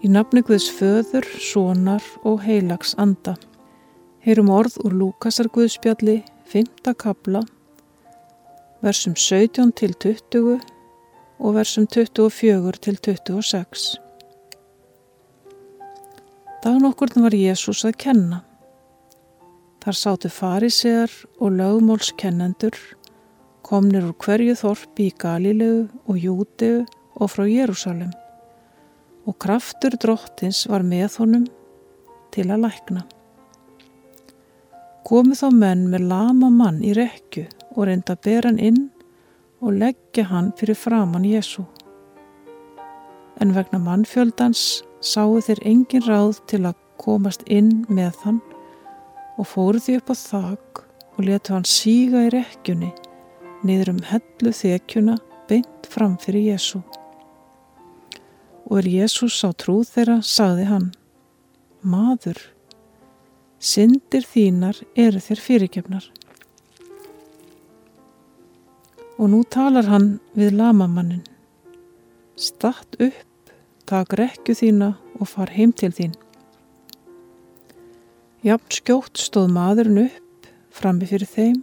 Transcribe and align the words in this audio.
Í 0.00 0.08
nafni 0.08 0.40
Guðs 0.40 0.70
föður, 0.72 1.26
sonar 1.44 2.04
og 2.24 2.38
heilags 2.46 2.94
anda. 2.96 3.34
Heyrum 4.24 4.48
orð 4.48 4.78
úr 4.80 4.94
Lúkasar 4.96 5.50
Guðspjalli, 5.52 6.22
5. 6.48 6.94
kabla, 6.96 7.42
versum 8.80 9.12
17 9.12 9.74
til 9.76 9.92
20 10.00 10.54
og 11.36 11.58
versum 11.58 11.84
24 11.84 12.80
til 12.80 12.96
26. 12.96 13.84
Dagun 16.64 16.88
okkurna 16.88 17.26
var 17.26 17.36
Jésús 17.36 17.84
að 17.84 18.00
kenna. 18.00 18.40
Þar 19.84 20.00
sátu 20.00 20.32
farisegar 20.32 21.12
og 21.36 21.52
lögmólskennendur, 21.60 22.80
komnir 23.60 24.08
úr 24.08 24.16
hverju 24.24 24.56
þorpi 24.64 25.10
í 25.10 25.14
Galilegu 25.20 25.86
og 26.08 26.24
Júteu 26.24 26.88
og 27.20 27.32
frá 27.36 27.44
Jérúsalem 27.44 28.16
og 29.28 29.36
kraftur 29.42 29.96
drottins 30.00 30.66
var 30.70 30.84
með 30.86 31.18
honum 31.20 31.46
til 32.34 32.46
að 32.50 32.66
lækna. 32.66 33.04
Komi 35.06 35.34
þá 35.34 35.48
menn 35.56 35.88
með 35.90 36.06
lama 36.12 36.50
mann 36.54 36.80
í 36.86 36.92
rekju 36.96 37.46
og 37.74 37.86
reynda 37.88 38.14
að 38.14 38.24
bera 38.26 38.50
hann 38.50 38.60
inn 38.62 38.82
og 39.60 39.76
leggja 39.80 40.26
hann 40.30 40.52
fyrir 40.58 40.78
framann 40.78 41.26
Jésu. 41.26 41.64
En 43.40 43.54
vegna 43.56 43.80
mannfjöldans 43.82 44.82
sáu 45.00 45.40
þeir 45.40 45.62
engin 45.66 46.04
ráð 46.06 46.42
til 46.50 46.62
að 46.68 46.78
komast 47.00 47.42
inn 47.48 47.86
með 47.88 48.16
hann 48.24 48.40
og 49.40 49.48
fóru 49.48 49.80
því 49.80 49.98
upp 50.00 50.12
á 50.12 50.16
þak 50.20 50.82
og 51.16 51.24
letu 51.24 51.56
hann 51.56 51.68
síga 51.68 52.26
í 52.28 52.32
rekkjunni 52.36 52.92
niður 53.66 53.94
um 53.94 54.02
hellu 54.12 54.52
þekjuna 54.56 55.16
beint 55.48 55.88
fram 55.90 56.16
fyrir 56.20 56.52
Jésu. 56.52 56.80
Og 58.70 58.78
er 58.78 58.86
Jésús 58.86 59.40
á 59.42 59.50
trúð 59.50 59.88
þeirra, 59.90 60.20
sagði 60.22 60.68
hann, 60.70 60.88
Maður, 61.82 62.38
syndir 63.58 64.22
þínar 64.28 64.78
eru 64.94 65.20
þér 65.20 65.42
fyrirgefnar. 65.42 66.06
Og 69.18 69.28
nú 69.32 69.42
talar 69.50 69.88
hann 69.90 70.10
við 70.38 70.54
lamamannin. 70.60 71.24
Statt 72.38 72.94
upp, 73.02 73.52
tak 73.90 74.14
rekju 74.16 74.54
þína 74.54 74.94
og 75.18 75.28
far 75.28 75.50
heim 75.56 75.74
til 75.74 75.90
þín. 75.92 76.14
Jafn 78.46 78.72
skjótt 78.72 79.20
stóð 79.20 79.50
maðurinn 79.52 80.06
upp 80.06 80.30
frammi 80.72 81.08
fyrir 81.10 81.28
þeim, 81.28 81.58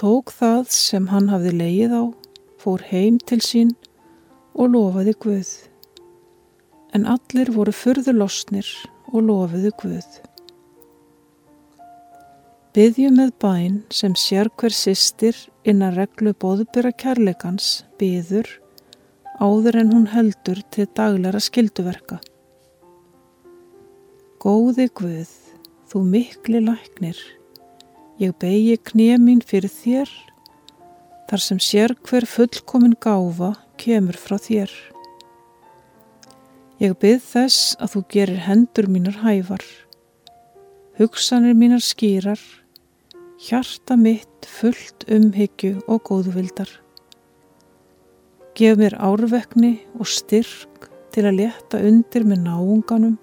tók 0.00 0.32
það 0.34 0.64
sem 0.74 1.06
hann 1.12 1.28
hafði 1.30 1.52
leið 1.60 1.94
á, 1.94 2.04
fór 2.58 2.82
heim 2.88 3.20
til 3.22 3.38
sín 3.44 3.76
og 4.54 4.72
lofaði 4.72 5.14
Guð. 5.20 5.52
En 6.94 7.08
allir 7.10 7.50
voru 7.50 7.72
fyrðu 7.74 8.12
losnir 8.14 8.68
og 9.10 9.24
lofiðu 9.26 9.72
Guð. 9.80 10.20
Byðju 12.74 13.10
með 13.14 13.32
bæn 13.42 13.80
sem 13.94 14.14
sér 14.18 14.50
hver 14.58 14.74
sýstir 14.74 15.36
innan 15.66 15.94
reglu 15.94 16.32
bóðbyrra 16.38 16.94
kærleikans 16.98 17.82
byður 17.98 18.48
áður 19.42 19.80
en 19.82 19.92
hún 19.94 20.06
heldur 20.10 20.62
til 20.74 20.86
daglæra 20.94 21.42
skilduverka. 21.42 22.20
Góði 24.42 24.86
Guð, 24.94 25.30
þú 25.90 26.02
mikli 26.14 26.62
læknir, 26.62 27.18
ég 28.22 28.34
begi 28.38 28.78
knémin 28.90 29.42
fyrir 29.42 29.72
þér, 29.72 30.10
þar 31.30 31.46
sem 31.50 31.62
sér 31.62 31.98
hver 32.06 32.26
fullkomin 32.28 32.98
gáfa 33.02 33.54
kemur 33.80 34.18
frá 34.18 34.38
þér. 34.38 34.93
Ég 36.82 36.96
bygg 36.98 37.20
þess 37.22 37.76
að 37.78 37.92
þú 37.92 38.00
gerir 38.10 38.40
hendur 38.48 38.88
mínar 38.90 39.20
hæfar, 39.22 39.62
hugsanir 40.98 41.54
mínar 41.54 41.84
skýrar, 41.86 42.40
hjarta 43.38 43.94
mitt 43.94 44.48
fullt 44.50 45.06
umhyggju 45.06 45.84
og 45.86 46.02
góðvildar. 46.08 46.72
Gef 48.58 48.80
mér 48.80 48.98
árvekni 48.98 49.76
og 50.00 50.10
styrk 50.10 50.90
til 51.14 51.28
að 51.28 51.44
leta 51.44 51.78
undir 51.78 52.26
með 52.26 52.42
náunganum 52.48 53.16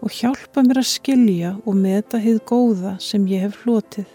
og 0.00 0.16
hjálpa 0.16 0.64
mér 0.64 0.80
að 0.80 0.90
skilja 0.94 1.54
og 1.66 1.76
meta 1.76 2.20
hið 2.24 2.40
góða 2.48 2.96
sem 3.04 3.28
ég 3.28 3.50
hef 3.50 3.62
hlotið. 3.66 4.08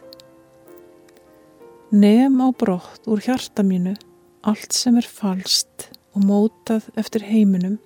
Nefn 1.93 2.41
á 2.41 2.49
brott 2.57 3.05
úr 3.05 3.21
hjarta 3.21 3.61
mínu 3.61 3.93
allt 4.41 4.73
sem 4.73 4.97
er 4.97 5.05
falst 5.05 5.91
og 6.17 6.25
mótað 6.25 6.89
eftir 6.97 7.21
heiminum, 7.29 7.77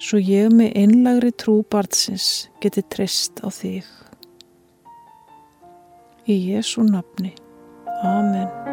svo 0.00 0.20
ég 0.20 0.48
með 0.56 0.76
einlagri 0.80 1.32
trú 1.36 1.60
barnsins 1.70 2.48
geti 2.62 2.84
treyst 2.92 3.42
á 3.44 3.48
þig. 3.52 3.84
Í 6.30 6.36
Jésu 6.50 6.84
nafni. 6.86 7.34
Amen. 8.06 8.69